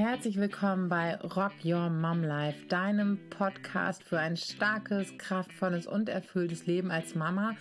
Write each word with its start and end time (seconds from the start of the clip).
herzlich 0.00 0.38
willkommen 0.38 0.88
bei 0.88 1.16
Rock 1.16 1.52
Your 1.62 1.90
Mom 1.90 2.22
Life, 2.22 2.64
deinem 2.68 3.18
Podcast 3.28 4.02
für 4.02 4.18
ein 4.18 4.34
starkes, 4.34 5.12
kraftvolles 5.18 5.86
und 5.86 6.08
erfülltes 6.08 6.64
Leben 6.66 6.90
als 6.90 7.14
Mama 7.14 7.54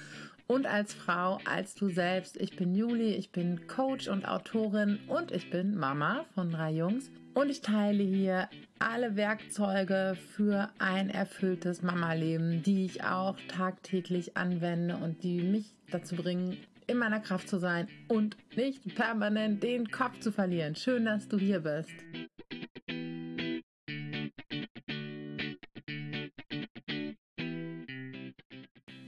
und 0.47 0.65
als 0.65 0.94
Frau, 0.94 1.39
als 1.44 1.75
du 1.75 1.89
selbst. 1.89 2.38
Ich 2.38 2.55
bin 2.55 2.73
Juli, 2.73 3.13
ich 3.13 3.33
bin 3.33 3.67
Coach 3.67 4.07
und 4.07 4.25
Autorin 4.25 4.99
und 5.10 5.33
ich 5.33 5.49
bin 5.49 5.75
Mama 5.75 6.24
von 6.33 6.49
drei 6.49 6.71
Jungs 6.71 7.12
und 7.33 7.49
ich 7.49 7.60
teile 7.60 8.03
hier 8.03 8.47
alle 8.79 9.17
Werkzeuge 9.17 10.15
für 10.37 10.69
ein 10.79 11.10
erfülltes 11.10 11.81
Mama-Leben, 11.81 12.63
die 12.63 12.85
ich 12.85 13.03
auch 13.03 13.35
tagtäglich 13.49 14.37
anwende 14.37 14.96
und 14.96 15.24
die 15.24 15.42
mich 15.42 15.74
dazu 15.92 16.16
bringen, 16.16 16.55
in 16.88 16.98
meiner 16.98 17.20
Kraft 17.20 17.49
zu 17.49 17.59
sein 17.59 17.88
und 18.08 18.35
nicht 18.55 18.95
permanent 18.95 19.62
den 19.62 19.91
Kopf 19.91 20.20
zu 20.20 20.31
verlieren. 20.31 20.76
Schön, 20.76 21.05
dass 21.05 21.27
du 21.27 21.37
hier 21.37 21.59
bist. 21.59 21.91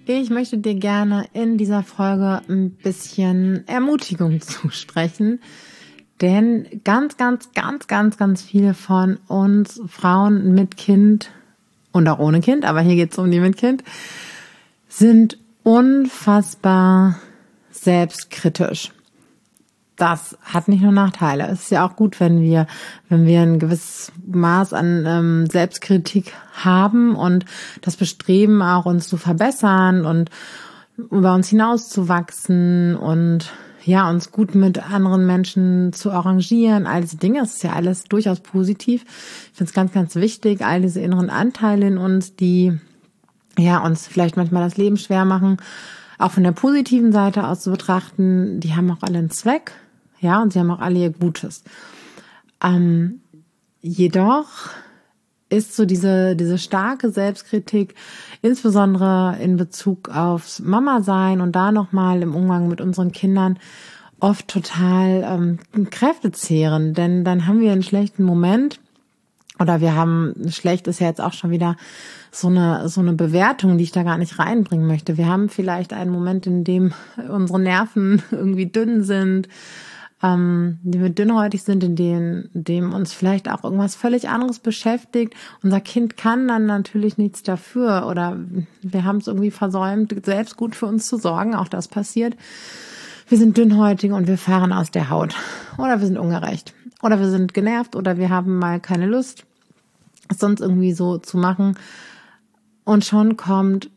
Ich 0.06 0.32
möchte 0.32 0.58
dir 0.58 0.74
gerne 0.74 1.26
in 1.34 1.58
dieser 1.58 1.84
Folge 1.84 2.42
ein 2.50 2.72
bisschen 2.72 3.68
Ermutigung 3.68 4.42
zusprechen, 4.42 5.40
denn 6.22 6.82
ganz, 6.84 7.18
ganz, 7.18 7.52
ganz, 7.54 7.88
ganz, 7.88 8.18
ganz 8.18 8.42
viele 8.42 8.74
von 8.74 9.18
uns 9.28 9.80
Frauen 9.88 10.54
mit 10.54 10.76
Kind 10.76 11.32
und 11.92 12.08
auch 12.08 12.20
ohne 12.20 12.42
Kind, 12.42 12.66
aber 12.66 12.82
hier 12.82 12.96
geht 12.96 13.12
es 13.12 13.20
um 13.20 13.30
die 13.30 13.40
mit 13.40 13.58
Kind, 13.58 13.84
sind 14.88 15.38
unfassbar 15.64 17.20
selbstkritisch. 17.70 18.92
Das 20.02 20.36
hat 20.42 20.68
nicht 20.68 20.82
nur 20.82 20.92
Nachteile. 20.92 21.48
Es 21.50 21.62
ist 21.62 21.72
ja 21.72 21.88
auch 21.88 21.96
gut, 21.96 22.20
wenn 22.20 22.42
wir, 22.42 22.66
wenn 23.08 23.28
wir 23.28 23.42
ein 23.42 23.60
gewisses 23.60 24.12
Maß 24.26 24.74
an 24.74 25.06
ähm, 25.06 25.46
Selbstkritik 25.46 26.34
haben 26.54 27.16
und 27.16 27.46
das 27.82 27.98
Bestreben 27.98 28.64
auch 28.64 28.88
uns 28.88 29.08
zu 29.08 29.18
verbessern 29.18 30.08
und 30.08 30.32
über 30.98 31.36
uns 31.36 31.50
hinauszuwachsen 31.50 32.96
und 32.96 33.54
ja, 33.84 34.10
uns 34.10 34.32
gut 34.32 34.56
mit 34.56 34.92
anderen 34.92 35.28
Menschen 35.28 35.94
zu 35.94 36.10
arrangieren, 36.10 36.88
all 36.88 37.02
diese 37.02 37.18
Dinge, 37.18 37.42
das 37.42 37.58
ist 37.58 37.64
ja 37.64 37.74
alles 37.74 38.06
durchaus 38.06 38.40
positiv. 38.40 39.04
Ich 39.52 39.58
finde 39.58 39.70
es 39.70 39.76
ganz, 39.76 39.92
ganz 39.92 40.16
wichtig, 40.16 40.66
all 40.66 40.82
diese 40.82 41.00
inneren 41.00 41.30
Anteile 41.30 41.86
in 41.86 42.00
uns, 42.00 42.36
die 42.36 42.74
ja 43.56 43.86
uns 43.86 44.08
vielleicht 44.08 44.36
manchmal 44.36 44.64
das 44.64 44.78
Leben 44.78 44.98
schwer 44.98 45.26
machen, 45.26 45.58
auch 46.18 46.32
von 46.32 46.44
der 46.44 46.54
positiven 46.54 47.12
Seite 47.12 47.46
aus 47.48 47.62
zu 47.62 47.70
betrachten, 47.70 48.60
die 48.60 48.76
haben 48.76 48.90
auch 48.90 49.04
alle 49.04 49.20
einen 49.20 49.30
Zweck, 49.30 49.74
ja, 50.22 50.42
und 50.42 50.54
sie 50.54 50.60
haben 50.60 50.72
auch 50.72 50.80
alle 50.80 51.00
ihr 51.00 51.10
Gutes. 51.10 51.64
Ähm, 52.64 53.22
jedoch 53.82 54.70
ist 55.50 55.76
so 55.76 55.86
diese, 55.86 56.36
diese 56.36 56.58
starke 56.58 57.10
Selbstkritik, 57.10 57.96
insbesondere 58.42 59.38
in 59.42 59.58
Bezug 59.58 60.10
aufs 60.10 60.60
Mama-Sein 60.60 61.42
und 61.42 61.56
da 61.56 61.72
nochmal 61.72 62.22
im 62.22 62.36
Umgang 62.36 62.70
mit 62.70 62.80
unseren 62.80 63.12
Kindern, 63.12 63.60
oft 64.22 64.48
total 64.48 65.24
ähm, 65.74 65.90
kräftezehrend, 65.90 66.98
denn 66.98 67.26
dann 67.26 67.48
haben 67.48 67.60
wir 67.60 67.72
einen 67.72 67.84
schlechten 67.84 68.24
Moment 68.24 68.80
oder 69.60 69.82
wir 69.82 69.96
haben, 69.96 70.34
schlecht 70.50 70.88
ist 70.88 71.00
ja 71.00 71.08
jetzt 71.08 71.22
auch 71.22 71.34
schon 71.34 71.52
wieder 71.52 71.76
so 72.32 72.48
eine, 72.48 72.88
so 72.88 73.02
eine 73.02 73.14
Bewertung, 73.14 73.78
die 73.78 73.84
ich 73.84 73.92
da 73.92 74.04
gar 74.04 74.18
nicht 74.18 74.40
reinbringen 74.40 74.88
möchte. 74.88 75.18
Wir 75.18 75.28
haben 75.28 75.50
vielleicht 75.50 75.94
einen 75.94 76.12
Moment, 76.12 76.48
in 76.48 76.64
dem 76.64 76.94
unsere 77.30 77.60
Nerven 77.60 78.24
irgendwie 78.32 78.68
dünn 78.68 79.04
sind, 79.04 79.50
ähm, 80.24 80.80
die 80.84 81.02
wir 81.02 81.10
dünnhäutig 81.10 81.64
sind, 81.64 81.84
in 81.84 81.96
dem, 81.96 82.50
in 82.54 82.64
dem 82.64 82.94
uns 82.94 83.14
vielleicht 83.14 83.50
auch 83.50 83.64
irgendwas 83.64 83.96
völlig 83.96 84.30
anderes 84.30 84.60
beschäftigt. 84.60 85.34
Unser 85.64 85.82
Kind 85.82 86.18
kann 86.18 86.48
dann 86.48 86.66
natürlich 86.66 87.18
nichts 87.18 87.44
dafür 87.44 88.08
oder 88.08 88.38
wir 88.82 89.04
haben 89.04 89.18
es 89.18 89.28
irgendwie 89.28 89.52
versäumt, 89.52 90.14
selbst 90.26 90.58
gut 90.58 90.76
für 90.76 90.86
uns 90.86 91.08
zu 91.08 91.18
sorgen. 91.18 91.56
Auch 91.56 91.68
das 91.68 91.88
passiert. 91.88 92.36
Wir 93.28 93.38
sind 93.38 93.58
dünnhäutig 93.58 94.12
und 94.12 94.28
wir 94.28 94.38
fahren 94.38 94.74
aus 94.74 94.92
der 94.92 95.10
Haut. 95.10 95.36
Oder 95.78 96.00
wir 96.00 96.06
sind 96.06 96.18
ungerecht. 96.18 96.74
Oder 97.02 97.20
wir 97.20 97.30
sind 97.30 97.54
genervt 97.54 97.96
oder 97.96 98.18
wir 98.18 98.30
haben 98.30 98.60
mal 98.60 98.80
keine 98.80 99.08
Lust, 99.08 99.46
es 100.30 100.38
sonst 100.38 100.62
irgendwie 100.62 100.94
so 100.94 101.18
zu 101.18 101.38
machen. 101.38 101.78
Und 102.84 103.06
schon 103.06 103.38
kommt 103.38 103.90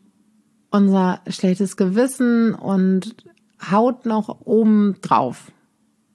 unser 0.71 1.21
schlechtes 1.27 1.77
Gewissen 1.77 2.55
und 2.55 3.15
haut 3.71 4.05
noch 4.05 4.41
oben 4.45 4.95
drauf 5.01 5.51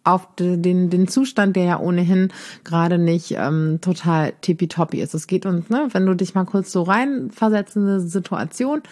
auf 0.04 0.28
den, 0.38 0.90
den 0.90 1.08
Zustand, 1.08 1.56
der 1.56 1.64
ja 1.64 1.80
ohnehin 1.80 2.32
gerade 2.64 2.98
nicht 2.98 3.34
ähm, 3.36 3.78
total 3.80 4.32
tippitoppi 4.40 5.00
ist. 5.00 5.14
Es 5.14 5.26
geht 5.26 5.46
uns, 5.46 5.68
ne, 5.68 5.88
wenn 5.92 6.06
du 6.06 6.14
dich 6.14 6.34
mal 6.34 6.44
kurz 6.44 6.72
so 6.72 6.82
reinversetzen 6.82 7.82
in 7.82 7.88
eine 7.88 8.00
Situation, 8.00 8.82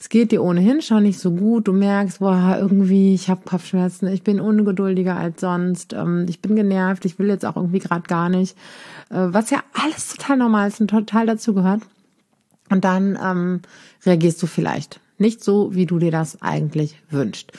es 0.00 0.08
geht 0.08 0.32
dir 0.32 0.42
ohnehin 0.42 0.80
schon 0.80 1.02
nicht 1.02 1.18
so 1.18 1.30
gut, 1.30 1.68
du 1.68 1.74
merkst, 1.74 2.20
boah, 2.20 2.56
irgendwie, 2.58 3.12
ich 3.12 3.28
habe 3.28 3.42
Kopfschmerzen, 3.44 4.08
ich 4.08 4.22
bin 4.22 4.40
ungeduldiger 4.40 5.14
als 5.14 5.42
sonst, 5.42 5.92
ähm, 5.92 6.24
ich 6.28 6.40
bin 6.40 6.56
genervt, 6.56 7.04
ich 7.04 7.18
will 7.18 7.28
jetzt 7.28 7.44
auch 7.44 7.56
irgendwie 7.56 7.80
gerade 7.80 8.08
gar 8.08 8.30
nicht, 8.30 8.56
äh, 9.10 9.26
was 9.28 9.50
ja 9.50 9.58
alles 9.74 10.08
total 10.08 10.38
normal 10.38 10.68
ist 10.68 10.80
und 10.80 10.88
total 10.88 11.26
dazu 11.26 11.52
gehört. 11.52 11.82
Und 12.70 12.84
dann 12.84 13.18
ähm, 13.22 13.60
reagierst 14.06 14.42
du 14.42 14.46
vielleicht 14.46 15.00
nicht 15.18 15.44
so, 15.44 15.74
wie 15.74 15.84
du 15.84 15.98
dir 15.98 16.10
das 16.10 16.40
eigentlich 16.40 16.96
wünschst. 17.10 17.52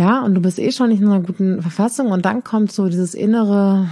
Ja, 0.00 0.22
und 0.22 0.34
du 0.34 0.40
bist 0.40 0.58
eh 0.58 0.72
schon 0.72 0.88
nicht 0.88 1.02
in 1.02 1.08
einer 1.08 1.20
guten 1.20 1.60
Verfassung. 1.60 2.06
Und 2.06 2.24
dann 2.24 2.42
kommt 2.42 2.72
so 2.72 2.88
dieses 2.88 3.12
innere, 3.12 3.90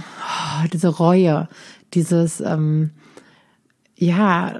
diese 0.73 0.87
Reue, 0.87 1.47
dieses, 1.93 2.41
ähm, 2.41 2.89
ja, 3.95 4.59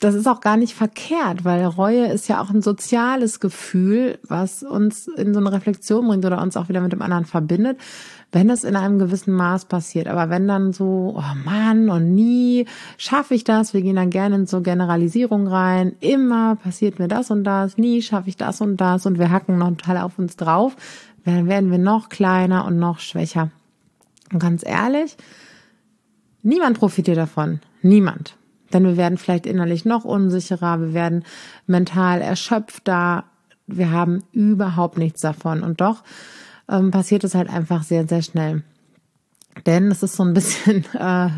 das 0.00 0.14
ist 0.14 0.28
auch 0.28 0.40
gar 0.40 0.56
nicht 0.56 0.74
verkehrt, 0.74 1.44
weil 1.44 1.64
Reue 1.64 2.06
ist 2.06 2.28
ja 2.28 2.40
auch 2.40 2.50
ein 2.50 2.62
soziales 2.62 3.40
Gefühl, 3.40 4.18
was 4.26 4.62
uns 4.62 5.08
in 5.08 5.34
so 5.34 5.40
eine 5.40 5.50
Reflexion 5.52 6.06
bringt 6.06 6.24
oder 6.24 6.40
uns 6.40 6.56
auch 6.56 6.68
wieder 6.68 6.80
mit 6.80 6.92
dem 6.92 7.02
anderen 7.02 7.24
verbindet 7.24 7.78
wenn 8.30 8.50
es 8.50 8.64
in 8.64 8.76
einem 8.76 8.98
gewissen 8.98 9.34
Maß 9.34 9.66
passiert. 9.66 10.06
Aber 10.06 10.28
wenn 10.28 10.46
dann 10.46 10.72
so, 10.72 11.14
oh 11.16 11.44
Mann, 11.44 11.88
und 11.88 12.14
nie 12.14 12.66
schaffe 12.98 13.34
ich 13.34 13.44
das, 13.44 13.72
wir 13.72 13.82
gehen 13.82 13.96
dann 13.96 14.10
gerne 14.10 14.36
in 14.36 14.46
so 14.46 14.60
Generalisierung 14.60 15.46
rein, 15.46 15.94
immer 16.00 16.56
passiert 16.56 16.98
mir 16.98 17.08
das 17.08 17.30
und 17.30 17.44
das, 17.44 17.78
nie 17.78 18.02
schaffe 18.02 18.28
ich 18.28 18.36
das 18.36 18.60
und 18.60 18.76
das 18.76 19.06
und 19.06 19.18
wir 19.18 19.30
hacken 19.30 19.58
noch 19.58 19.68
total 19.70 19.98
auf 19.98 20.18
uns 20.18 20.36
drauf, 20.36 20.76
dann 21.24 21.48
werden 21.48 21.70
wir 21.70 21.78
noch 21.78 22.08
kleiner 22.08 22.64
und 22.66 22.78
noch 22.78 23.00
schwächer. 23.00 23.50
Und 24.32 24.40
ganz 24.40 24.62
ehrlich, 24.64 25.16
niemand 26.42 26.78
profitiert 26.78 27.16
davon. 27.16 27.60
Niemand. 27.80 28.37
Denn 28.72 28.84
wir 28.84 28.96
werden 28.96 29.18
vielleicht 29.18 29.46
innerlich 29.46 29.84
noch 29.84 30.04
unsicherer, 30.04 30.80
wir 30.80 30.94
werden 30.94 31.24
mental 31.66 32.20
erschöpfter, 32.20 33.24
wir 33.66 33.90
haben 33.90 34.24
überhaupt 34.32 34.98
nichts 34.98 35.20
davon. 35.20 35.62
Und 35.62 35.80
doch 35.80 36.02
ähm, 36.68 36.90
passiert 36.90 37.24
es 37.24 37.34
halt 37.34 37.48
einfach 37.48 37.82
sehr, 37.82 38.06
sehr 38.06 38.22
schnell. 38.22 38.62
Denn 39.66 39.90
es 39.90 40.02
ist 40.02 40.16
so 40.16 40.24
ein 40.24 40.34
bisschen, 40.34 40.84
äh, 40.94 41.30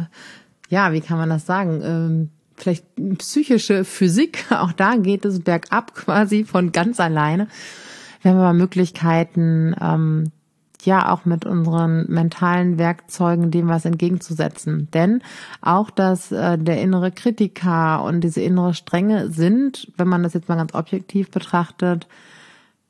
ja, 0.68 0.92
wie 0.92 1.00
kann 1.00 1.18
man 1.18 1.30
das 1.30 1.46
sagen? 1.46 1.80
Ähm, 1.82 2.30
vielleicht 2.56 2.84
psychische 3.18 3.84
Physik, 3.84 4.44
auch 4.50 4.72
da 4.72 4.96
geht 4.96 5.24
es 5.24 5.40
bergab 5.40 5.94
quasi 5.94 6.44
von 6.44 6.72
ganz 6.72 7.00
alleine. 7.00 7.48
Wir 8.22 8.32
haben 8.32 8.38
aber 8.38 8.52
Möglichkeiten, 8.52 9.74
ähm, 9.80 10.30
ja 10.86 11.12
auch 11.12 11.24
mit 11.24 11.44
unseren 11.44 12.06
mentalen 12.10 12.78
Werkzeugen 12.78 13.50
dem 13.50 13.68
was 13.68 13.84
entgegenzusetzen. 13.84 14.88
Denn 14.92 15.22
auch 15.60 15.90
das 15.90 16.32
äh, 16.32 16.58
der 16.58 16.80
innere 16.80 17.10
Kritiker 17.10 18.02
und 18.02 18.22
diese 18.22 18.40
innere 18.40 18.74
Strenge 18.74 19.30
sind, 19.30 19.92
wenn 19.96 20.08
man 20.08 20.22
das 20.22 20.34
jetzt 20.34 20.48
mal 20.48 20.56
ganz 20.56 20.74
objektiv 20.74 21.30
betrachtet, 21.30 22.06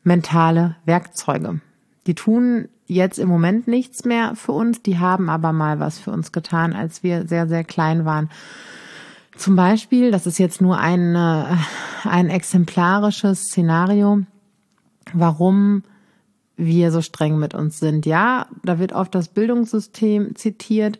mentale 0.03 0.77
Werkzeuge. 0.85 1.61
Die 2.07 2.15
tun 2.15 2.69
jetzt 2.87 3.19
im 3.19 3.29
Moment 3.29 3.69
nichts 3.69 4.05
mehr 4.05 4.35
für 4.35 4.53
uns, 4.53 4.83
die 4.83 4.99
haben 4.99 5.29
aber 5.29 5.53
mal 5.53 5.79
was 5.79 5.99
für 5.99 6.11
uns 6.11 6.33
getan, 6.33 6.73
als 6.73 7.03
wir 7.03 7.29
sehr, 7.29 7.47
sehr 7.47 7.65
klein 7.65 8.05
waren. 8.05 8.31
Zum 9.37 9.57
Beispiel, 9.57 10.11
das 10.11 10.27
ist 10.27 10.39
jetzt 10.39 10.61
nur 10.61 10.79
ein, 10.79 11.15
äh, 11.15 11.45
ein 12.05 12.29
exemplarisches 12.29 13.45
Szenario, 13.45 14.23
warum 15.13 15.83
wir 16.61 16.93
so 16.93 17.01
streng 17.01 17.39
mit 17.39 17.55
uns 17.55 17.79
sind. 17.79 18.07
Ja, 18.07 18.47
da 18.63 18.79
wird 18.79 18.93
oft 18.93 19.15
das 19.15 19.29
Bildungssystem 19.29 20.37
zitiert 20.37 20.99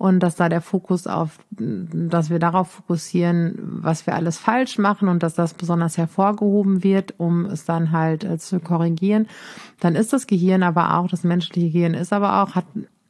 und 0.00 0.20
dass 0.20 0.36
da 0.36 0.48
der 0.48 0.62
Fokus 0.62 1.06
auf, 1.06 1.38
dass 1.50 2.30
wir 2.30 2.38
darauf 2.38 2.70
fokussieren, 2.70 3.58
was 3.60 4.06
wir 4.06 4.14
alles 4.14 4.38
falsch 4.38 4.78
machen 4.78 5.08
und 5.08 5.22
dass 5.22 5.34
das 5.34 5.52
besonders 5.52 5.98
hervorgehoben 5.98 6.82
wird, 6.82 7.14
um 7.18 7.44
es 7.44 7.66
dann 7.66 7.92
halt 7.92 8.24
äh, 8.24 8.38
zu 8.38 8.60
korrigieren. 8.60 9.28
Dann 9.78 9.96
ist 9.96 10.14
das 10.14 10.26
Gehirn 10.26 10.62
aber 10.62 10.96
auch, 10.96 11.08
das 11.08 11.22
menschliche 11.22 11.70
Gehirn 11.70 11.92
ist 11.92 12.14
aber 12.14 12.42
auch, 12.42 12.54
hat 12.54 12.64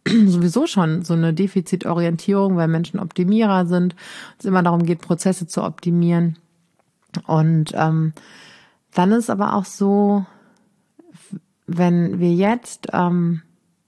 sowieso 0.26 0.66
schon 0.66 1.02
so 1.02 1.14
eine 1.14 1.32
Defizitorientierung, 1.32 2.56
weil 2.56 2.66
Menschen 2.66 2.98
Optimierer 2.98 3.66
sind, 3.66 3.94
es 4.40 4.44
immer 4.44 4.64
darum 4.64 4.84
geht, 4.84 5.00
Prozesse 5.00 5.46
zu 5.46 5.62
optimieren. 5.62 6.38
Und 7.26 7.72
ähm, 7.74 8.14
dann 8.94 9.12
ist 9.12 9.30
aber 9.30 9.54
auch 9.54 9.64
so, 9.64 10.26
wenn 11.76 12.18
wir 12.18 12.32
jetzt 12.32 12.88
ähm, 12.92 13.42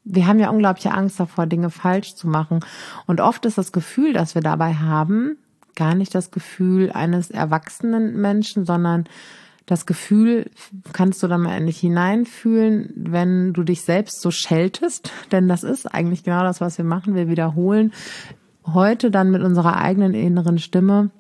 wir 0.05 0.27
haben 0.27 0.39
ja 0.39 0.51
unglaubliche 0.51 0.93
Angst 0.93 1.21
davor, 1.21 1.47
Dinge 1.47 1.71
falsch 1.71 2.15
zu 2.15 2.27
machen. 2.27 2.61
Und 3.07 3.21
oft 3.21 3.45
ist 3.47 3.59
das 3.59 3.73
Gefühl, 3.73 4.13
das 4.13 4.35
wir 4.35 4.43
dabei 4.43 4.75
haben, 4.75 5.37
gar 5.77 5.95
nicht 5.95 6.15
das 6.15 6.31
Gefühl 6.31 6.91
eines 6.93 7.31
erwachsenen 7.31 8.21
Menschen, 8.21 8.67
sondern 8.67 9.05
das 9.67 9.87
Gefühl 9.87 10.51
kannst 10.93 11.23
du 11.23 11.29
da 11.29 11.39
mal 11.39 11.55
endlich 11.55 11.79
hineinfühlen, 11.79 12.93
wenn 12.97 13.53
du 13.53 13.63
dich 13.63 13.83
selbst 13.83 14.21
so 14.21 14.31
scheltest, 14.31 15.13
denn 15.33 15.49
das 15.49 15.63
ist 15.63 15.87
eigentlich 15.87 16.25
genau 16.25 16.43
das, 16.43 16.61
was 16.61 16.79
wir 16.79 16.85
machen. 16.85 17.15
Wir 17.15 17.29
wiederholen 17.29 17.93
heute 18.67 19.11
dann 19.11 19.31
mit 19.31 19.43
unserer 19.43 19.77
eigenen 19.77 20.15
inneren 20.15 20.59
Stimme 20.59 21.11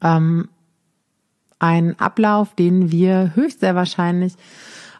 ähm, 0.00 0.48
einen 1.58 1.98
Ablauf, 1.98 2.54
den 2.54 2.90
wir 2.90 3.32
höchst 3.34 3.60
sehr 3.60 3.74
wahrscheinlich 3.74 4.34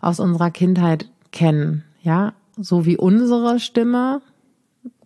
aus 0.02 0.20
unserer 0.20 0.50
Kindheit 0.50 1.08
kennen. 1.30 1.84
Ja, 2.02 2.34
so 2.58 2.84
wie 2.84 2.98
unsere 2.98 3.58
Stimme 3.58 4.20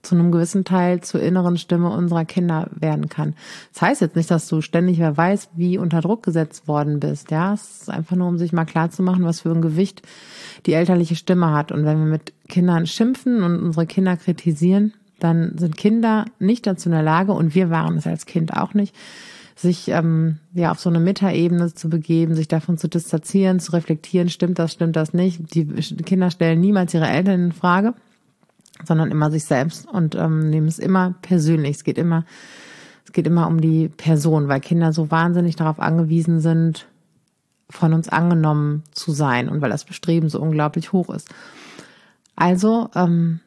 zu 0.02 0.14
einem 0.14 0.30
gewissen 0.32 0.64
Teil 0.64 1.00
zur 1.00 1.20
inneren 1.20 1.58
Stimme 1.58 1.90
unserer 1.90 2.24
Kinder 2.24 2.68
werden 2.74 3.08
kann. 3.08 3.34
Das 3.72 3.82
heißt 3.82 4.00
jetzt 4.00 4.16
nicht, 4.16 4.30
dass 4.30 4.48
du 4.48 4.60
ständig 4.60 4.98
wer 4.98 5.16
weiß, 5.16 5.50
wie 5.54 5.78
unter 5.78 6.00
Druck 6.00 6.22
gesetzt 6.22 6.68
worden 6.68 7.00
bist. 7.00 7.30
Ja, 7.30 7.54
es 7.54 7.82
ist 7.82 7.90
einfach 7.90 8.16
nur, 8.16 8.28
um 8.28 8.38
sich 8.38 8.52
mal 8.52 8.64
klar 8.64 8.90
zu 8.90 9.02
machen, 9.02 9.24
was 9.24 9.40
für 9.40 9.50
ein 9.50 9.62
Gewicht 9.62 10.02
die 10.64 10.72
elterliche 10.72 11.16
Stimme 11.16 11.52
hat. 11.52 11.72
Und 11.72 11.84
wenn 11.84 11.98
wir 11.98 12.06
mit 12.06 12.32
Kindern 12.48 12.86
schimpfen 12.86 13.42
und 13.42 13.60
unsere 13.60 13.86
Kinder 13.86 14.16
kritisieren, 14.16 14.94
dann 15.18 15.58
sind 15.58 15.76
Kinder 15.76 16.26
nicht 16.38 16.66
dazu 16.66 16.88
in 16.88 16.92
der 16.92 17.02
Lage, 17.02 17.32
und 17.32 17.54
wir 17.54 17.70
waren 17.70 17.96
es 17.96 18.06
als 18.06 18.26
Kind 18.26 18.54
auch 18.54 18.74
nicht, 18.74 18.94
sich 19.56 19.88
ähm, 19.88 20.38
ja 20.52 20.70
auf 20.70 20.78
so 20.78 20.90
eine 20.90 21.00
Metaebene 21.00 21.72
zu 21.72 21.88
begeben, 21.88 22.34
sich 22.34 22.46
davon 22.46 22.76
zu 22.76 22.88
distanzieren, 22.88 23.58
zu 23.58 23.72
reflektieren, 23.72 24.28
stimmt 24.28 24.58
das, 24.58 24.72
stimmt 24.72 24.96
das 24.96 25.14
nicht. 25.14 25.54
Die 25.54 25.66
Kinder 25.66 26.30
stellen 26.30 26.60
niemals 26.60 26.92
ihre 26.92 27.08
Eltern 27.08 27.46
in 27.46 27.52
Frage, 27.52 27.94
sondern 28.84 29.10
immer 29.10 29.30
sich 29.30 29.44
selbst 29.44 29.88
und 29.88 30.14
ähm, 30.14 30.50
nehmen 30.50 30.68
es 30.68 30.78
immer 30.78 31.14
persönlich. 31.22 31.76
Es 31.76 31.84
geht 31.84 31.96
immer, 31.96 32.26
es 33.06 33.12
geht 33.12 33.26
immer 33.26 33.46
um 33.46 33.62
die 33.62 33.88
Person, 33.88 34.48
weil 34.48 34.60
Kinder 34.60 34.92
so 34.92 35.10
wahnsinnig 35.10 35.56
darauf 35.56 35.80
angewiesen 35.80 36.40
sind, 36.40 36.86
von 37.70 37.94
uns 37.94 38.10
angenommen 38.10 38.84
zu 38.92 39.10
sein 39.12 39.48
und 39.48 39.62
weil 39.62 39.70
das 39.70 39.84
Bestreben 39.84 40.28
so 40.28 40.38
unglaublich 40.38 40.92
hoch 40.92 41.08
ist. 41.08 41.30
Also 42.36 42.90
ähm, 42.94 43.40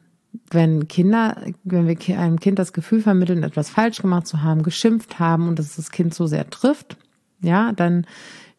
wenn 0.50 0.88
Kinder, 0.88 1.36
wenn 1.64 1.86
wir 1.86 2.18
einem 2.18 2.38
Kind 2.38 2.58
das 2.58 2.72
Gefühl 2.72 3.00
vermitteln, 3.00 3.42
etwas 3.42 3.70
falsch 3.70 4.00
gemacht 4.00 4.26
zu 4.26 4.42
haben, 4.42 4.62
geschimpft 4.62 5.18
haben 5.18 5.48
und 5.48 5.58
dass 5.58 5.76
das 5.76 5.90
Kind 5.90 6.14
so 6.14 6.26
sehr 6.26 6.48
trifft, 6.50 6.96
ja, 7.40 7.72
dann 7.72 8.06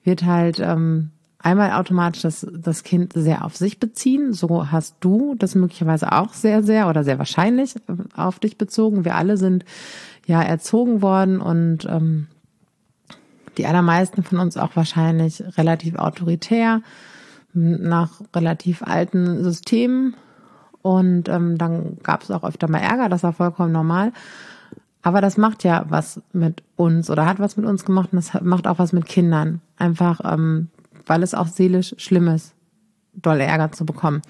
wird 0.04 0.24
halt 0.24 0.60
ähm, 0.60 1.12
einmal 1.40 1.72
automatisch 1.72 2.22
das, 2.22 2.46
das 2.52 2.84
Kind 2.84 3.14
sehr 3.14 3.46
auf 3.46 3.56
sich 3.56 3.80
beziehen. 3.80 4.34
So 4.34 4.72
hast 4.72 4.98
du 5.00 5.36
das 5.36 5.56
möglicherweise 5.56 6.12
auch 6.12 6.34
sehr, 6.34 6.64
sehr 6.64 6.90
oder 6.90 7.04
sehr 7.04 7.20
wahrscheinlich 7.20 7.76
auf 8.16 8.40
dich 8.40 8.58
bezogen. 8.58 9.06
Wir 9.06 9.16
alle 9.16 9.38
sind 9.38 9.66
ja 10.26 10.42
erzogen 10.42 11.02
worden 11.02 11.42
und 11.42 11.86
ähm, 11.86 12.28
die 13.58 13.66
allermeisten 13.66 14.24
von 14.24 14.40
uns 14.40 14.58
auch 14.58 14.76
wahrscheinlich 14.76 15.44
relativ 15.58 15.96
autoritär 15.96 16.82
nach 17.54 18.22
relativ 18.34 18.82
alten 18.82 19.44
Systemen 19.44 20.16
und 20.82 21.30
ähm, 21.30 21.58
dann 21.58 21.98
gab 22.04 22.24
es 22.24 22.32
auch 22.32 22.44
öfter 22.44 22.70
mal 22.70 22.80
Ärger, 22.80 23.10
das 23.10 23.24
war 23.24 23.34
vollkommen 23.34 23.72
normal. 23.72 24.12
Aber 25.04 25.22
das 25.22 25.38
macht 25.38 25.64
ja 25.64 25.86
was 25.90 26.22
mit 26.32 26.64
uns 26.76 27.10
oder 27.10 27.26
hat 27.26 27.40
was 27.40 27.58
mit 27.58 27.66
uns 27.66 27.86
gemacht 27.86 28.10
und 28.12 28.18
das 28.18 28.42
macht 28.42 28.68
auch 28.68 28.80
was 28.80 28.94
mit 28.94 29.06
Kindern. 29.06 29.62
Einfach, 29.78 30.22
ähm, 30.24 30.70
weil 31.08 31.24
es 31.24 31.34
auch 31.34 31.48
seelisch 31.48 31.96
schlimm 31.98 32.28
ist, 32.28 32.54
doll 33.14 33.40
Ärger 33.40 33.72
zu 33.72 33.86
bekommen 33.86 34.22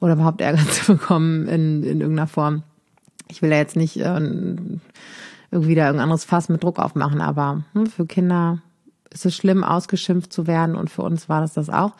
oder 0.00 0.14
überhaupt 0.14 0.40
Ärger 0.40 0.66
zu 0.70 0.92
bekommen 0.94 1.48
in, 1.48 1.82
in 1.82 2.00
irgendeiner 2.00 2.26
Form. 2.26 2.62
Ich 3.28 3.40
will 3.40 3.50
ja 3.50 3.56
jetzt 3.56 3.76
nicht 3.76 3.98
äh, 3.98 4.20
irgendwie 5.50 5.74
da 5.74 5.86
irgendein 5.86 6.00
anderes 6.00 6.24
Fass 6.24 6.48
mit 6.48 6.62
Druck 6.62 6.78
aufmachen, 6.78 7.20
aber 7.20 7.62
hm, 7.72 7.86
für 7.86 8.06
Kinder 8.06 8.58
ist 9.10 9.26
es 9.26 9.34
schlimm, 9.34 9.64
ausgeschimpft 9.64 10.32
zu 10.32 10.46
werden 10.46 10.76
und 10.76 10.90
für 10.90 11.02
uns 11.02 11.28
war 11.28 11.40
das 11.40 11.54
das 11.54 11.70
auch. 11.70 11.92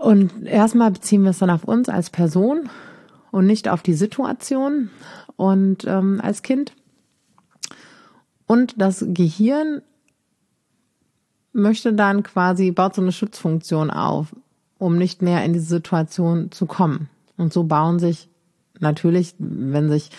Und 0.00 0.46
erstmal 0.46 0.90
beziehen 0.90 1.24
wir 1.24 1.30
es 1.30 1.40
dann 1.40 1.50
auf 1.50 1.64
uns 1.64 1.90
als 1.90 2.08
Person 2.08 2.70
und 3.30 3.46
nicht 3.46 3.68
auf 3.68 3.82
die 3.82 3.92
Situation 3.92 4.88
und 5.36 5.84
ähm, 5.86 6.20
als 6.22 6.40
Kind. 6.40 6.72
Und 8.46 8.80
das 8.80 9.04
Gehirn 9.08 9.82
möchte 11.52 11.92
dann 11.92 12.22
quasi, 12.22 12.70
baut 12.70 12.94
so 12.94 13.02
eine 13.02 13.12
Schutzfunktion 13.12 13.90
auf, 13.90 14.34
um 14.78 14.96
nicht 14.96 15.20
mehr 15.20 15.44
in 15.44 15.52
diese 15.52 15.66
Situation 15.66 16.50
zu 16.50 16.64
kommen. 16.64 17.10
Und 17.36 17.52
so 17.52 17.64
bauen 17.64 17.98
sich 17.98 18.30
natürlich, 18.78 19.34
wenn 19.38 19.90
sich, 19.90 20.10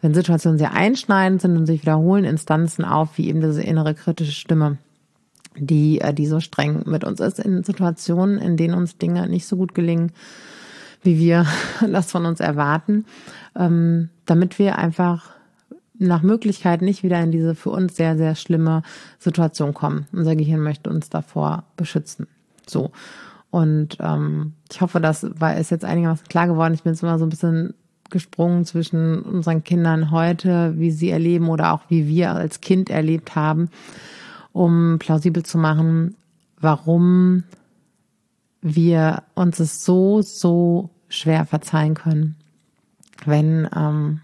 wenn 0.00 0.14
Situationen 0.14 0.58
sehr 0.58 0.72
einschneidend 0.72 1.42
sind 1.42 1.58
und 1.58 1.66
sich 1.66 1.82
wiederholen, 1.82 2.24
Instanzen 2.24 2.86
auf, 2.86 3.18
wie 3.18 3.28
eben 3.28 3.42
diese 3.42 3.62
innere 3.62 3.94
kritische 3.94 4.32
Stimme 4.32 4.78
die, 5.58 6.00
äh, 6.00 6.12
die 6.12 6.26
so 6.26 6.40
streng 6.40 6.82
mit 6.86 7.04
uns 7.04 7.20
ist 7.20 7.38
in 7.38 7.62
Situationen, 7.62 8.38
in 8.38 8.56
denen 8.56 8.74
uns 8.74 8.98
Dinge 8.98 9.28
nicht 9.28 9.46
so 9.46 9.56
gut 9.56 9.74
gelingen, 9.74 10.12
wie 11.02 11.18
wir 11.18 11.46
das 11.90 12.10
von 12.10 12.26
uns 12.26 12.40
erwarten, 12.40 13.04
ähm, 13.54 14.10
damit 14.24 14.58
wir 14.58 14.78
einfach 14.78 15.30
nach 15.98 16.22
Möglichkeit 16.22 16.82
nicht 16.82 17.02
wieder 17.02 17.20
in 17.22 17.30
diese 17.30 17.54
für 17.54 17.70
uns 17.70 17.96
sehr, 17.96 18.18
sehr 18.18 18.34
schlimme 18.34 18.82
Situation 19.18 19.72
kommen. 19.72 20.06
Unser 20.12 20.36
Gehirn 20.36 20.60
möchte 20.60 20.90
uns 20.90 21.08
davor 21.08 21.64
beschützen. 21.76 22.26
So. 22.66 22.90
Und 23.50 23.96
ähm, 24.00 24.52
ich 24.70 24.82
hoffe, 24.82 25.00
das 25.00 25.26
war 25.40 25.56
ist 25.56 25.70
jetzt 25.70 25.86
einigermaßen 25.86 26.28
klar 26.28 26.48
geworden. 26.48 26.74
Ich 26.74 26.82
bin 26.82 26.92
jetzt 26.92 27.02
immer 27.02 27.18
so 27.18 27.24
ein 27.24 27.30
bisschen 27.30 27.72
gesprungen 28.10 28.66
zwischen 28.66 29.22
unseren 29.22 29.64
Kindern 29.64 30.10
heute, 30.10 30.74
wie 30.76 30.90
sie 30.90 31.10
erleben 31.10 31.48
oder 31.48 31.72
auch 31.72 31.80
wie 31.88 32.06
wir 32.06 32.32
als 32.32 32.60
Kind 32.60 32.90
erlebt 32.90 33.34
haben 33.34 33.70
um 34.56 34.98
plausibel 34.98 35.42
zu 35.42 35.58
machen, 35.58 36.16
warum 36.58 37.44
wir 38.62 39.22
uns 39.34 39.60
es 39.60 39.84
so, 39.84 40.22
so 40.22 40.88
schwer 41.08 41.44
verzeihen 41.44 41.92
können, 41.92 42.36
wenn 43.26 43.68
ähm, 43.76 44.22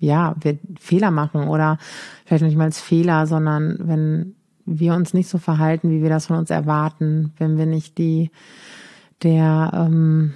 ja 0.00 0.34
wir 0.40 0.58
Fehler 0.80 1.12
machen 1.12 1.46
oder 1.46 1.78
vielleicht 2.24 2.42
nicht 2.42 2.56
mal 2.56 2.64
als 2.64 2.80
Fehler, 2.80 3.28
sondern 3.28 3.78
wenn 3.78 4.34
wir 4.66 4.94
uns 4.94 5.14
nicht 5.14 5.28
so 5.28 5.38
verhalten, 5.38 5.90
wie 5.90 6.02
wir 6.02 6.10
das 6.10 6.26
von 6.26 6.36
uns 6.36 6.50
erwarten, 6.50 7.32
wenn 7.38 7.56
wir 7.56 7.66
nicht 7.66 7.98
die 7.98 8.32
der 9.22 9.70
ähm, 9.74 10.34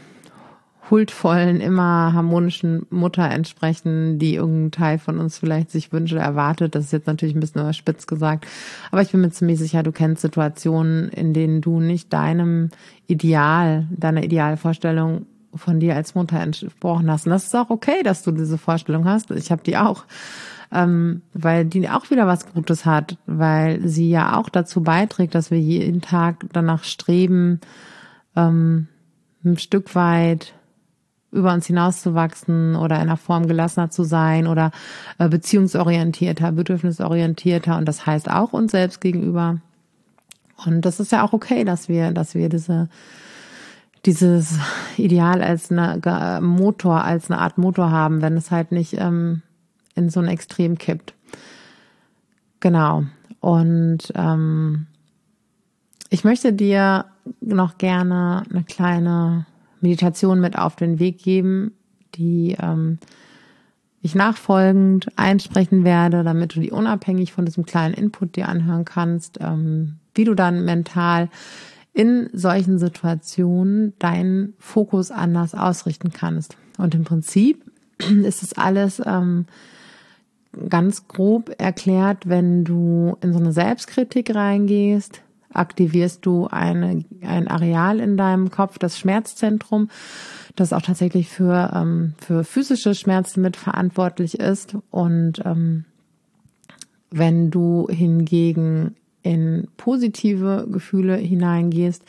huldvollen, 0.93 1.63
immer 1.63 2.13
harmonischen 2.13 2.85
Mutter 2.91 3.29
entsprechen, 3.29 4.19
die 4.19 4.35
irgendein 4.35 4.73
Teil 4.73 4.99
von 4.99 5.19
uns 5.19 5.39
vielleicht 5.39 5.71
sich 5.71 5.91
wünscht 5.91 6.13
oder 6.13 6.23
erwartet. 6.23 6.75
Das 6.75 6.85
ist 6.85 6.93
jetzt 6.93 7.07
natürlich 7.07 7.35
ein 7.35 7.41
bisschen 7.41 7.63
überspitzt 7.63 8.07
gesagt. 8.07 8.47
Aber 8.91 9.01
ich 9.01 9.11
bin 9.11 9.23
mir 9.23 9.31
ziemlich 9.31 9.59
sicher, 9.59 9.83
du 9.83 9.91
kennst 9.91 10.21
Situationen, 10.21 11.09
in 11.09 11.33
denen 11.33 11.63
du 11.63 11.81
nicht 11.81 12.13
deinem 12.13 12.69
Ideal, 13.07 13.89
deiner 13.91 14.23
Idealvorstellung 14.23 15.25
von 15.55 15.81
dir 15.81 15.97
als 15.97 16.15
Mutter 16.15 16.39
entsprochen 16.39 17.11
hast. 17.11 17.27
Und 17.27 17.31
das 17.31 17.47
ist 17.47 17.57
auch 17.57 17.71
okay, 17.71 18.03
dass 18.05 18.23
du 18.23 18.31
diese 18.31 18.59
Vorstellung 18.59 19.07
hast. 19.07 19.31
Ich 19.31 19.51
habe 19.51 19.63
die 19.63 19.79
auch. 19.79 20.05
Ähm, 20.75 21.23
weil 21.33 21.65
die 21.65 21.89
auch 21.89 22.11
wieder 22.11 22.27
was 22.27 22.53
Gutes 22.53 22.85
hat, 22.85 23.17
weil 23.27 23.87
sie 23.87 24.11
ja 24.11 24.39
auch 24.39 24.51
dazu 24.51 24.83
beiträgt, 24.83 25.35
dass 25.35 25.51
wir 25.51 25.59
jeden 25.59 26.03
Tag 26.03 26.47
danach 26.53 26.85
streben, 26.85 27.61
ähm, 28.37 28.89
ein 29.45 29.59
Stück 29.59 29.95
weit 29.95 30.55
über 31.33 31.53
uns 31.53 31.67
hinauszuwachsen 31.67 32.77
oder 32.77 32.97
in 32.97 33.03
einer 33.03 33.17
Form 33.17 33.49
gelassener 33.49 33.91
zu 33.91 34.05
sein 34.05 34.47
oder 34.47 34.71
äh, 35.19 35.29
beziehungsorientierter, 35.29 36.53
bedürfnisorientierter 36.53 37.77
und 37.79 37.87
das 37.87 38.07
heißt 38.07 38.31
auch 38.31 38.53
uns 38.53 38.73
selbst 38.73 39.01
gegenüber. 39.01 39.59
Und 40.65 40.83
das 40.83 41.01
ist 41.01 41.11
ja 41.11 41.25
auch 41.25 41.33
okay, 41.33 41.65
dass 41.65 41.89
wir, 41.89 42.13
dass 42.13 42.35
wir 42.35 42.49
diese, 42.49 42.89
dieses 44.05 44.59
Ideal 44.97 45.43
als 45.43 45.73
eine 45.73 46.41
Motor, 46.41 47.03
als 47.03 47.31
eine 47.31 47.41
Art 47.41 47.59
Motor 47.59 47.91
haben, 47.91 48.23
wenn 48.23 48.37
es 48.37 48.51
halt 48.51 48.71
nicht 48.71 48.95
ähm, 48.99 49.43
in 49.95 50.11
so 50.11 50.21
ein 50.21 50.29
Extrem 50.29 50.79
kippt. 50.79 51.15
Genau. 52.61 53.05
Und 53.41 54.13
ähm, 54.15 54.87
ich 56.11 56.25
möchte 56.25 56.53
dir 56.53 57.07
noch 57.41 57.79
gerne 57.79 58.45
eine 58.51 58.65
kleine 58.65 59.47
Meditation 59.83 60.41
mit 60.41 60.59
auf 60.59 60.77
den 60.77 60.99
Weg 60.99 61.19
geben, 61.19 61.73
die 62.15 62.57
ähm, 62.61 62.99
ich 64.01 64.15
nachfolgend 64.15 65.07
einsprechen 65.17 65.85
werde, 65.85 66.25
damit 66.25 66.55
du 66.55 66.61
die 66.61 66.73
unabhängig 66.73 67.33
von 67.33 67.45
diesem 67.45 67.65
kleinen 67.65 67.95
Input 67.95 68.37
dir 68.37 68.49
anhören 68.49 68.85
kannst, 68.85 69.39
ähm, 69.41 69.97
wie 70.15 70.25
du 70.25 70.35
dann 70.35 70.65
mental 70.65 71.29
in 71.93 72.29
solchen 72.33 72.79
Situationen 72.79 73.93
deinen 73.99 74.55
Fokus 74.59 75.11
anders 75.11 75.55
ausrichten 75.55 76.13
kannst. 76.13 76.57
Und 76.79 76.95
im 76.95 77.05
Prinzip 77.05 77.65
ist 77.99 78.43
es 78.43 78.55
alles 78.55 79.01
ähm, 79.05 79.47
ganz 80.69 81.07
grob 81.07 81.55
erklärt, 81.59 82.29
wenn 82.29 82.65
du 82.65 83.17
in 83.21 83.33
so 83.33 83.39
eine 83.39 83.53
Selbstkritik 83.53 84.35
reingehst, 84.35 85.23
aktivierst 85.55 86.25
du 86.25 86.47
eine, 86.47 87.05
ein 87.23 87.49
Areal 87.49 88.01
in 88.01 88.17
deinem 88.17 88.51
Kopf, 88.51 88.79
das 88.79 88.99
Schmerzzentrum, 88.99 89.89
das 90.57 90.73
auch 90.73 90.83
tatsächlich 90.83 91.29
für, 91.29 91.73
ähm, 91.75 92.15
für 92.19 92.45
physische 92.45 92.95
Schmerzen 92.95 93.43
mitverantwortlich 93.43 94.39
ist. 94.39 94.77
Und 94.91 95.43
ähm, 95.45 95.85
wenn 97.11 97.51
du 97.51 97.87
hingegen 97.89 98.97
in 99.23 99.69
positive 99.77 100.67
Gefühle 100.71 101.17
hineingehst, 101.17 102.03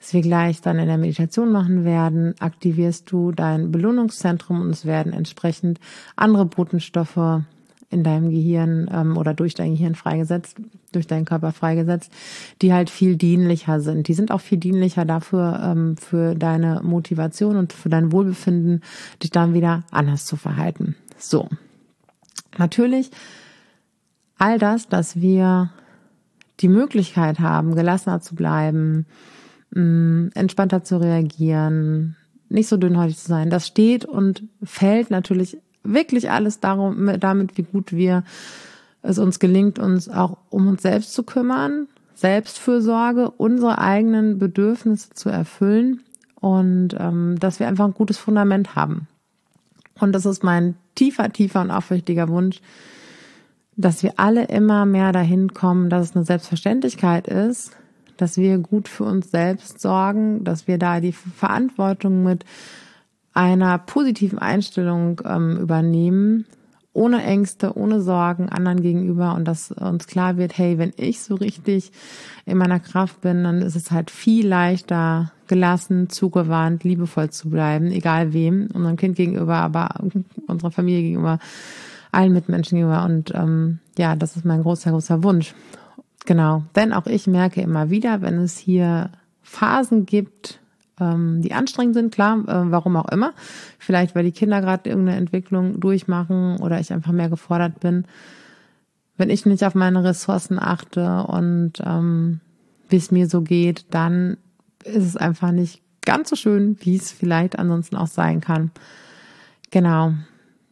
was 0.00 0.12
wir 0.12 0.22
gleich 0.22 0.60
dann 0.60 0.78
in 0.78 0.86
der 0.86 0.98
Meditation 0.98 1.52
machen 1.52 1.84
werden, 1.84 2.34
aktivierst 2.40 3.10
du 3.10 3.32
dein 3.32 3.70
Belohnungszentrum 3.70 4.60
und 4.60 4.70
es 4.70 4.84
werden 4.84 5.12
entsprechend 5.12 5.78
andere 6.16 6.44
Botenstoffe 6.44 7.42
in 7.90 8.02
deinem 8.02 8.30
Gehirn 8.30 8.88
ähm, 8.92 9.16
oder 9.16 9.34
durch 9.34 9.54
dein 9.54 9.72
Gehirn 9.72 9.94
freigesetzt, 9.94 10.56
durch 10.92 11.06
deinen 11.06 11.24
Körper 11.24 11.52
freigesetzt, 11.52 12.12
die 12.62 12.72
halt 12.72 12.90
viel 12.90 13.16
dienlicher 13.16 13.80
sind. 13.80 14.08
Die 14.08 14.14
sind 14.14 14.30
auch 14.30 14.40
viel 14.40 14.58
dienlicher 14.58 15.04
dafür, 15.04 15.60
ähm, 15.62 15.96
für 15.96 16.34
deine 16.34 16.80
Motivation 16.82 17.56
und 17.56 17.72
für 17.72 17.88
dein 17.88 18.12
Wohlbefinden, 18.12 18.82
dich 19.22 19.30
dann 19.30 19.54
wieder 19.54 19.84
anders 19.90 20.26
zu 20.26 20.36
verhalten. 20.36 20.96
So. 21.16 21.48
Natürlich 22.58 23.10
all 24.38 24.58
das, 24.58 24.88
dass 24.88 25.20
wir 25.20 25.70
die 26.60 26.68
Möglichkeit 26.68 27.38
haben, 27.38 27.74
gelassener 27.74 28.20
zu 28.20 28.34
bleiben, 28.34 29.06
mm, 29.74 30.28
entspannter 30.34 30.82
zu 30.82 31.00
reagieren, 31.00 32.16
nicht 32.48 32.68
so 32.68 32.76
dünnhäutig 32.76 33.18
zu 33.18 33.28
sein, 33.28 33.50
das 33.50 33.66
steht 33.66 34.04
und 34.04 34.44
fällt 34.62 35.10
natürlich 35.10 35.58
wirklich 35.92 36.30
alles 36.30 36.60
darum, 36.60 37.10
damit, 37.18 37.56
wie 37.56 37.62
gut 37.62 37.92
wir 37.92 38.24
es 39.02 39.18
uns 39.18 39.38
gelingt, 39.38 39.78
uns 39.78 40.08
auch 40.08 40.36
um 40.50 40.66
uns 40.68 40.82
selbst 40.82 41.14
zu 41.14 41.22
kümmern, 41.22 41.88
Selbstfürsorge, 42.14 43.30
unsere 43.30 43.78
eigenen 43.78 44.38
Bedürfnisse 44.38 45.10
zu 45.10 45.28
erfüllen 45.28 46.00
und 46.40 46.96
ähm, 46.98 47.38
dass 47.38 47.60
wir 47.60 47.68
einfach 47.68 47.84
ein 47.84 47.94
gutes 47.94 48.18
Fundament 48.18 48.74
haben. 48.74 49.06
Und 49.98 50.12
das 50.12 50.26
ist 50.26 50.42
mein 50.42 50.76
tiefer, 50.94 51.32
tiefer 51.32 51.60
und 51.60 51.70
aufrichtiger 51.70 52.28
Wunsch, 52.28 52.60
dass 53.76 54.02
wir 54.02 54.14
alle 54.16 54.44
immer 54.46 54.86
mehr 54.86 55.12
dahin 55.12 55.52
kommen, 55.52 55.90
dass 55.90 56.10
es 56.10 56.16
eine 56.16 56.24
Selbstverständlichkeit 56.24 57.28
ist, 57.28 57.76
dass 58.16 58.38
wir 58.38 58.58
gut 58.58 58.88
für 58.88 59.04
uns 59.04 59.30
selbst 59.30 59.80
sorgen, 59.80 60.44
dass 60.44 60.66
wir 60.66 60.78
da 60.78 61.00
die 61.00 61.12
Verantwortung 61.12 62.22
mit 62.22 62.44
einer 63.36 63.76
positiven 63.76 64.38
Einstellung 64.38 65.20
ähm, 65.26 65.58
übernehmen, 65.58 66.46
ohne 66.94 67.22
Ängste, 67.22 67.76
ohne 67.76 68.00
Sorgen 68.00 68.48
anderen 68.48 68.80
gegenüber 68.80 69.34
und 69.34 69.44
dass 69.44 69.70
uns 69.72 70.06
klar 70.06 70.38
wird, 70.38 70.56
hey, 70.56 70.78
wenn 70.78 70.94
ich 70.96 71.20
so 71.20 71.34
richtig 71.34 71.92
in 72.46 72.56
meiner 72.56 72.80
Kraft 72.80 73.20
bin, 73.20 73.44
dann 73.44 73.60
ist 73.60 73.76
es 73.76 73.90
halt 73.90 74.10
viel 74.10 74.48
leichter, 74.48 75.32
gelassen, 75.48 76.08
zugewandt, 76.08 76.84
liebevoll 76.84 77.28
zu 77.28 77.50
bleiben, 77.50 77.92
egal 77.92 78.32
wem, 78.32 78.68
unserem 78.72 78.96
Kind 78.96 79.16
gegenüber, 79.16 79.56
aber 79.56 79.90
unserer 80.46 80.70
Familie 80.70 81.02
gegenüber, 81.02 81.38
allen 82.12 82.32
Mitmenschen 82.32 82.76
gegenüber. 82.76 83.04
Und 83.04 83.34
ähm, 83.34 83.80
ja, 83.98 84.16
das 84.16 84.36
ist 84.36 84.46
mein 84.46 84.62
großer, 84.62 84.92
großer 84.92 85.22
Wunsch. 85.22 85.54
Genau. 86.24 86.64
Denn 86.74 86.94
auch 86.94 87.06
ich 87.06 87.26
merke 87.26 87.60
immer 87.60 87.90
wieder, 87.90 88.22
wenn 88.22 88.38
es 88.38 88.56
hier 88.56 89.10
Phasen 89.42 90.06
gibt, 90.06 90.60
ähm, 91.00 91.42
die 91.42 91.52
anstrengend 91.52 91.94
sind, 91.94 92.14
klar, 92.14 92.38
äh, 92.46 92.70
warum 92.70 92.96
auch 92.96 93.08
immer. 93.08 93.32
Vielleicht, 93.78 94.14
weil 94.14 94.24
die 94.24 94.32
Kinder 94.32 94.60
gerade 94.60 94.88
irgendeine 94.88 95.18
Entwicklung 95.18 95.80
durchmachen 95.80 96.58
oder 96.60 96.80
ich 96.80 96.92
einfach 96.92 97.12
mehr 97.12 97.28
gefordert 97.28 97.80
bin. 97.80 98.04
Wenn 99.16 99.30
ich 99.30 99.46
nicht 99.46 99.64
auf 99.64 99.74
meine 99.74 100.04
Ressourcen 100.04 100.58
achte 100.58 101.24
und 101.24 101.74
ähm, 101.84 102.40
wie 102.88 102.96
es 102.96 103.10
mir 103.10 103.28
so 103.28 103.42
geht, 103.42 103.86
dann 103.90 104.36
ist 104.84 105.04
es 105.04 105.16
einfach 105.16 105.52
nicht 105.52 105.82
ganz 106.02 106.30
so 106.30 106.36
schön, 106.36 106.76
wie 106.80 106.96
es 106.96 107.10
vielleicht 107.10 107.58
ansonsten 107.58 107.96
auch 107.96 108.06
sein 108.06 108.40
kann. 108.40 108.70
Genau 109.70 110.12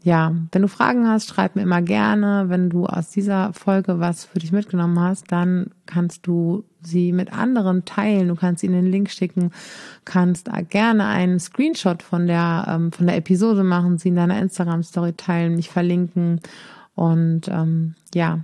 ja, 0.04 0.34
wenn 0.52 0.60
du 0.60 0.68
Fragen 0.68 1.08
hast, 1.08 1.28
schreib 1.28 1.56
mir 1.56 1.62
immer 1.62 1.80
gerne. 1.80 2.44
Wenn 2.48 2.68
du 2.68 2.84
aus 2.84 3.08
dieser 3.08 3.54
Folge 3.54 4.00
was 4.00 4.26
für 4.26 4.38
dich 4.38 4.52
mitgenommen 4.52 5.00
hast, 5.00 5.32
dann 5.32 5.70
kannst 5.86 6.26
du 6.26 6.64
sie 6.82 7.10
mit 7.12 7.32
anderen 7.32 7.86
teilen. 7.86 8.28
Du 8.28 8.34
kannst 8.34 8.62
ihnen 8.62 8.74
den 8.74 8.92
Link 8.92 9.10
schicken, 9.10 9.50
kannst 10.04 10.50
gerne 10.68 11.06
einen 11.06 11.40
Screenshot 11.40 12.02
von 12.02 12.26
der 12.26 12.66
ähm, 12.68 12.92
von 12.92 13.06
der 13.06 13.16
Episode 13.16 13.64
machen, 13.64 13.96
sie 13.96 14.10
in 14.10 14.16
deiner 14.16 14.38
Instagram 14.42 14.82
Story 14.82 15.14
teilen, 15.14 15.56
mich 15.56 15.70
verlinken 15.70 16.42
und 16.94 17.48
ähm, 17.48 17.94
ja, 18.14 18.40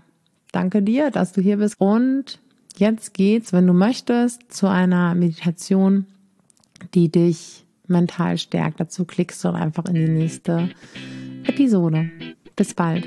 danke 0.53 0.81
dir, 0.81 1.11
dass 1.11 1.33
du 1.33 1.43
hier 1.43 1.59
bist. 1.59 1.79
Und 1.79 2.41
jetzt 2.79 3.13
geht's, 3.13 3.53
wenn 3.53 3.67
du 3.67 3.75
möchtest, 3.75 4.51
zu 4.51 4.67
einer 4.67 5.15
Meditation, 5.15 6.07
die 6.95 7.11
dich 7.11 7.67
mental 7.87 8.39
stärkt. 8.39 8.81
Dazu 8.81 9.05
klickst 9.05 9.45
du 9.45 9.49
einfach 9.49 9.85
in 9.85 9.95
die 9.95 10.09
nächste 10.09 10.71
Episode. 11.51 12.13
Bis 12.55 12.73
bald. 12.75 13.05